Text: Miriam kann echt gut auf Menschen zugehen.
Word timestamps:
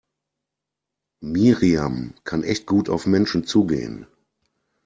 Miriam 1.21 2.15
kann 2.23 2.41
echt 2.43 2.65
gut 2.65 2.89
auf 2.89 3.05
Menschen 3.05 3.45
zugehen. 3.45 4.07